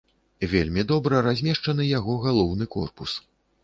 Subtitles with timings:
[0.53, 3.11] Вельмі добра размешчаны яго галоўны корпус.